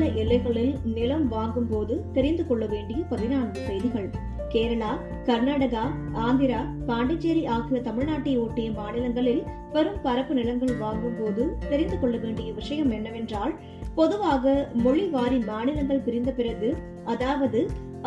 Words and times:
மாநில 0.00 0.20
எல்லைகளில் 0.20 0.74
நிலம் 0.94 1.24
வாங்கும் 1.28 1.66
போது 1.70 1.94
தெரிந்து 2.12 2.44
கொள்ள 2.46 2.66
வேண்டிய 2.66 2.98
பதினான்கு 3.08 3.60
செய்திகள். 3.66 4.06
கேரளா 4.52 4.92
கர்நாடகா 5.26 5.82
ஆந்திரா 6.26 6.60
பாண்டிச்சேரி 6.86 7.42
ஆகிய 7.54 7.80
தமிழ்நாட்டை 7.88 8.32
ஒட்டிய 8.44 8.68
மாநிலங்களில் 8.78 9.42
பெரும் 9.72 9.98
பரப்பு 10.02 10.34
நிலங்கள் 10.34 10.72
வாங்கும் 10.76 11.18
போது 11.20 11.42
தெரிந்து 11.68 11.98
கொள்ள 11.98 12.16
வேண்டிய 12.16 12.48
விஷயம் 12.52 12.90
என்னவென்றால் 12.90 13.54
பொதுவாக 13.94 14.54
மொழி 14.86 15.04
வாரி 15.16 15.40
மாநிலங்கள் 15.50 16.04
பிரிந்த 16.08 16.32
பிறகு 16.32 16.70
அதாவது 17.04 17.62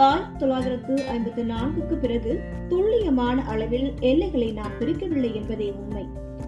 ஆயிரத்தி 0.07 0.37
தொள்ளாயிரத்து 0.37 0.95
ஐம்பத்தி 1.15 1.45
நான்குக்கு 1.53 1.97
பிறகு 1.97 2.33
துல்லியமான 2.69 3.37
அளவில் 3.45 3.89
எல்லைகளை 4.11 4.51
நாம் 4.51 4.77
பிரிக்கவில்லை 4.79 5.33
என்பதே 5.35 5.69
உண்மை. 5.81 6.05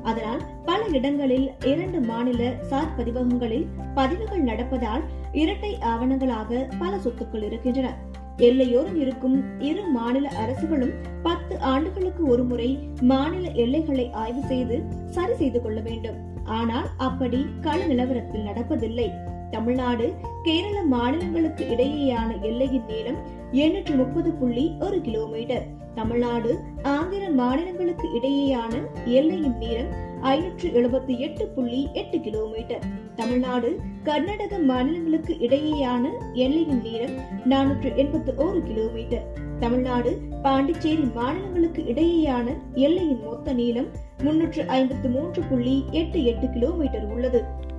அதனால் 0.09 0.41
பல 0.65 0.81
இடங்களில் 0.97 1.47
இரண்டு 1.65 1.99
மாநில 2.01 2.41
சார் 2.61 2.91
பதிவகங்களில் 2.97 3.65
பதிவுகள் 3.93 4.43
நடப்பதால் 4.43 5.03
இரட்டை 5.31 5.71
ஆவணங்களாக 5.91 6.59
பல 6.79 6.91
சொத்துக்கள் 6.95 7.45
இருக்கின்றன. 7.49 7.89
எல்லையோரம் 8.37 8.97
இருக்கும் 9.03 9.37
இரு 9.59 9.83
மாநில 9.97 10.25
அரசுகளும் 10.43 10.93
பத்து 11.23 11.55
ஆண்டுகளுக்கு 11.71 12.23
ஒருமுறை 12.25 12.69
மாநில 13.01 13.45
எல்லைகளை 13.63 14.05
ஆய்வு 14.23 14.41
செய்து 14.47 14.77
சரி 15.05 15.35
செய்து 15.35 15.61
கொள்ள 15.61 15.79
வேண்டும். 15.81 16.17
ஆனால் 16.57 16.89
அப்படி 17.07 17.39
கள 17.61 17.77
நிலவரத்தில் 17.85 18.47
நடப்பதில்லை. 18.49 19.07
தமிழ்நாடு 19.51 20.13
கேரள 20.43 20.83
மாநிலங்களுக்கு 20.83 21.65
இடையேயான 21.65 22.41
எல்லையின் 22.41 22.85
நீளம் 22.87 23.17
எண்ணூற்று 23.51 23.95
முப்பது 23.95 24.31
புள்ளி 24.31 24.73
ஒரு 24.79 25.01
கிலோமீட்டர். 25.01 25.65
தமிழ்நாடு 25.95 26.59
ஆந்திர 26.83 27.29
மாநிலங்களுக்கு 27.29 28.07
இடையேயான 28.07 28.73
எல்லையின் 29.05 29.57
நீளம் 29.57 29.91
ஐநூற்று 30.21 30.69
எழுபத்தி 30.69 31.17
எட்டு 31.17 31.47
புள்ளி 31.47 31.87
எட்டு 31.93 32.19
கிலோமீட்டர். 32.19 32.83
தமிழ்நாடு 33.15 33.79
கர்நாடக 34.03 34.57
மாநிலங்களுக்கு 34.57 35.33
இடையேயான 35.33 36.09
எல்லையின் 36.33 36.81
நீளம் 36.81 37.15
நானூற்று 37.45 37.89
எண்பத்தி 37.89 38.35
ஒரு 38.35 38.63
கிலோமீட்டர். 38.63 39.25
தமிழ்நாடு 39.59 40.19
பாண்டிச்சேரி 40.43 41.09
மாநிலங்களுக்கு 41.15 41.81
இடையேயான 41.81 42.47
எல்லையின் 42.73 43.23
மொத்த 43.25 43.53
நீளம் 43.53 43.87
முன்னூற்று 44.23 44.63
ஐம்பத்தி 44.63 45.09
மூன்று 45.09 45.43
புள்ளி 45.49 45.83
எட்டு 45.91 46.23
எட்டு 46.23 46.49
கிலோமீட்டர் 46.49 47.05
உள்ளது. 47.05 47.73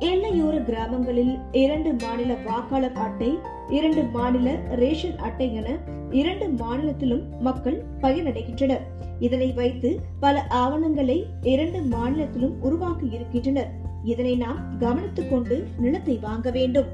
எல்லையோர 0.00 0.64
கிராமங்களில் 0.64 1.38
இரண்டு 1.52 1.94
மாநில 1.94 2.34
வாக்காளர் 2.34 2.92
அட்டை 2.92 3.38
இரண்டு 3.68 4.04
மாநில 4.04 4.54
ரேஷன் 4.54 5.16
அட்டை 5.18 5.54
என 5.54 5.78
இரண்டு 6.10 6.48
மாநிலத்திலும் 6.48 7.40
மக்கள் 7.40 7.84
பயனடைகின்றனர். 8.00 8.80
இதனை 9.18 9.52
வைத்து 9.52 10.00
பல 10.20 10.46
ஆவணங்களை 10.48 11.26
இரண்டு 11.42 11.80
மாநிலத்திலும் 11.80 12.62
உருவாக்கி 12.62 13.08
இருக்கின்றனர். 13.08 13.70
இதனை 14.04 14.36
நாம் 14.36 14.78
கவனித்துக் 14.78 15.30
கொண்டு 15.30 15.66
நிலத்தை 15.78 16.16
வாங்க 16.16 16.50
வேண்டும். 16.50 16.86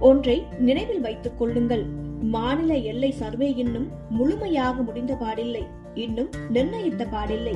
ஒன்றை 0.00 0.42
நினைவில் 0.58 1.00
வைத்துக் 1.00 1.38
கொள்ளுங்கள். 1.38 1.86
மாநில 2.20 2.74
எல்லை 2.74 3.10
சர்வே 3.10 3.54
இன்னும் 3.54 3.88
முழுமையாக 4.10 4.82
முடிந்த 4.82 5.14
பாடில்லை 5.14 5.62
இன்னும் 5.94 6.30
நிர்ணயித்த 6.52 7.06
பாடில்லை 7.06 7.54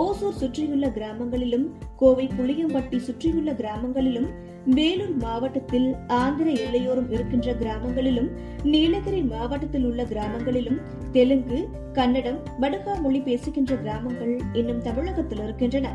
ஓசூர் 0.00 0.38
சுற்றியுள்ள 0.40 0.86
கிராமங்களிலும் 0.88 1.64
கோவை 1.96 2.24
புளியம்பட்டி 2.38 2.98
சுற்றியுள்ள 2.98 3.52
கிராமங்களிலும் 3.52 4.28
வேலூர் 4.64 5.14
மாவட்டத்தில் 5.16 5.88
ஆந்திர 6.06 6.48
எல்லையோரம் 6.64 7.10
இருக்கின்ற 7.10 7.54
கிராமங்களிலும் 7.54 8.28
நீலகிரி 8.62 9.22
மாவட்டத்தில் 9.22 9.84
உள்ள 9.84 10.02
கிராமங்களிலும் 10.02 10.78
தெலுங்கு 11.12 11.68
கன்னடம் 11.92 12.38
வடகா 12.60 12.94
மொழி 13.00 13.20
பேசுகின்ற 13.20 13.74
கிராமங்கள் 13.76 14.34
இன்னும் 14.52 14.82
தமிழகத்தில் 14.82 15.42
இருக்கின்றன. 15.42 15.88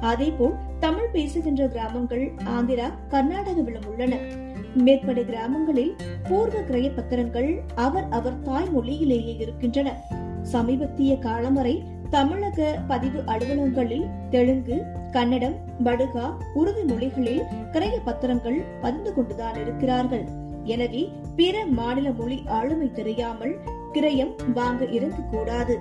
அதேபோல் 0.00 0.56
தமிழ் 0.78 1.12
பேசுகின்ற 1.12 1.68
கிராமங்கள் 1.68 2.24
ஆந்திரா 2.56 2.88
கர்நாடகவிலும் 3.10 3.88
உள்ளன. 3.90 4.16
மேற்படி 4.74 5.24
கிராமங்களில் 5.24 5.94
பூர்வ 6.28 6.58
கிரய 6.60 6.88
பத்திரங்கள் 6.90 7.50
அவர் 7.74 8.08
அவர் 8.10 8.42
தாய்மொழியிலேயே 8.42 9.34
இருக்கின்றன. 9.40 9.88
சமீபத்திய 10.42 11.18
காலம் 11.18 11.54
வரை 11.54 11.74
தமிழக 12.10 12.78
பதிவு 12.88 13.20
அலுவலகங்களில் 13.26 14.06
தெலுங்கு 14.30 14.76
கன்னடம் 15.10 15.56
படுகா 15.84 16.26
உருது 16.54 16.84
மொழிகளில் 16.84 17.42
கிரைய 17.72 17.96
பத்திரங்கள் 18.04 18.58
பதிந்து 18.80 19.14
கொண்டுதான் 19.14 19.56
இருக்கிறார்கள். 19.60 20.24
எனவே 20.64 21.08
பிற 21.36 21.66
மாநில 21.66 22.10
மொழி 22.10 22.42
ஆளுமை 22.46 22.92
தெரியாமல் 22.92 23.54
கிரயம் 23.92 24.34
வாங்க 24.54 24.84
இருக்கக்கூடாது 24.84 25.78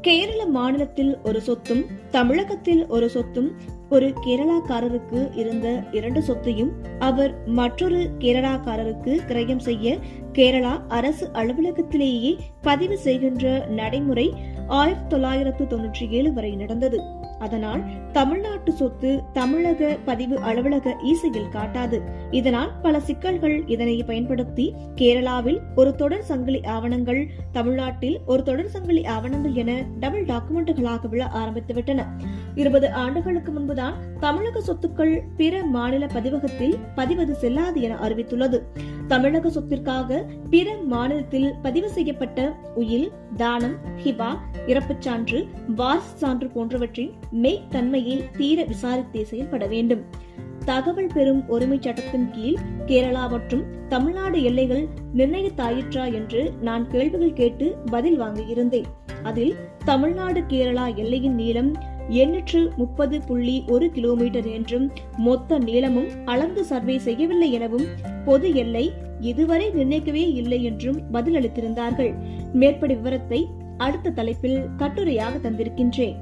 கேரள 0.00 0.46
மாநிலத்தில் 0.46 1.18
ஒரு 1.22 1.40
சொத்தும் 1.40 1.84
தமிழகத்தில் 2.10 2.86
ஒரு 2.86 3.10
சொத்தும் 3.10 3.48
ஒரு 3.88 4.12
கேரளாக்காரருக்கு 4.26 5.36
இருந்த 5.36 5.82
இரண்டு 5.92 6.22
சொத்தையும் 6.22 6.70
அவர் 6.98 7.44
மற்றொரு 7.46 8.10
கேரளாக்காரருக்கு 8.18 9.12
கிரயம் 9.28 9.58
செய்ய 9.58 9.98
கேரளா 10.32 10.86
அரசு 10.88 11.30
அலுவலகத்திலேயே 11.32 12.32
பதிவு 12.62 12.98
செய்கின்ற 12.98 13.66
நடைமுறை 13.68 14.34
ஆயிரத்தி 14.66 15.08
தொள்ளாயிரத்து 15.08 15.64
தொன்னூற்றி 15.64 16.10
ஏழு 16.10 16.32
வரை 16.32 16.56
நடந்தது. 16.56 17.00
அதனால் 17.38 17.82
தமிழ்நாட்டு 18.12 18.72
சொத்து 18.72 19.22
தமிழக 19.32 19.96
பதிவு 20.04 20.38
அலுவலக 20.38 20.96
ஈசையில் 21.04 21.50
காட்டாது. 21.52 22.00
இதனால் 22.30 22.80
பல 22.82 23.00
சிக்கல்கள் 23.00 23.66
இதனை 23.66 24.02
பயன்படுத்தி 24.02 24.74
கேரளாவில் 24.96 25.60
ஒரு 25.74 25.94
தொடர் 25.94 26.22
சங்கிலி 26.22 26.64
ஆவணங்கள் 26.64 27.26
தமிழ்நாட்டில் 27.52 28.20
ஒரு 28.26 28.42
தொடர் 28.42 28.68
சங்கிலி 28.68 29.04
ஆவணங்கள் 29.04 29.52
என 29.52 29.82
டபுள் 30.00 30.24
டாக்குமெண்ட்டுகளாக 30.24 31.08
விழ 31.08 31.30
ஆரம்பித்துவிட்டன. 31.34 32.04
இருபது 32.54 32.92
ஆண்டுகளுக்கு 32.92 33.52
முன்புதான் 33.52 33.94
தமிழக 34.20 34.60
சொத்துக்கள் 34.60 35.22
பிற 35.36 35.64
மாநில 35.64 36.06
பதிவகத்தில் 36.06 36.74
பதிவது 36.94 37.34
செல்லாது 37.34 37.80
என 37.80 37.94
அறிவித்துள்ளது. 37.94 38.62
தமிழக 39.08 39.50
சொத்திற்காக 39.50 40.26
பிற 40.50 40.76
மாநிலத்தில் 40.84 41.54
பதிவு 41.62 41.88
செய்யப்பட்ட 41.88 42.56
உயில் 42.74 43.12
தானம் 43.36 43.76
ஹிபா 44.04 44.30
இறப்புச் 44.66 45.00
சான்று 45.00 45.48
வாரிசு 45.76 46.16
சான்று 46.16 46.48
போன்றவற்றின் 46.48 47.12
மெய் 47.30 47.62
தன்மையை 47.68 48.24
தீர 48.36 48.64
விசாரித்தே 48.64 49.22
செயல்பட 49.22 49.66
வேண்டும். 49.66 50.04
தகவல் 50.64 51.10
பெறும் 51.14 51.48
உரிமை 51.48 51.78
சட்டத்தின் 51.80 52.30
கீழ் 52.30 52.56
கேரளா 52.86 53.30
மற்றும் 53.30 53.64
தமிழ்நாடு 53.88 54.42
எல்லைகள் 54.42 54.88
நிர்ணயித்தாயிற்றா 55.16 56.12
என்று 56.12 56.52
நான் 56.60 56.90
கேள்விகள் 56.90 57.32
கேட்டு 57.32 57.76
பதில் 57.90 58.20
வாங்கியிருந்தேன். 58.20 58.84
அதில் 59.22 59.54
தமிழ்நாடு 59.84 60.40
கேரளா 60.40 60.94
எல்லையின் 60.94 61.34
நீளம் 61.34 61.74
எண்ணூற்று 62.08 62.72
முப்பது 62.76 63.20
புள்ளி 63.20 63.64
ஒரு 63.66 63.90
கிலோமீட்டர் 63.90 64.46
என்றும் 64.46 64.90
மொத்த 65.16 65.58
நீளமும் 65.58 66.08
அளந்து 66.24 66.64
சர்வே 66.64 66.98
செய்யவில்லை 66.98 67.52
எனவும் 67.52 67.86
பொது 68.24 68.54
எல்லை 68.54 68.92
இதுவரை 69.20 69.70
நிர்ணயிக்கவே 69.70 70.34
இல்லை 70.34 70.64
என்றும் 70.64 71.02
பதிலளித்திருந்தார்கள். 71.12 72.14
மேற்படி 72.52 72.94
விவரத்தை 72.94 73.46
அடுத்த 73.76 74.10
தலைப்பில் 74.10 74.66
கட்டுரையாக 74.76 75.38
தந்திருக்கின்றேன். 75.38 76.16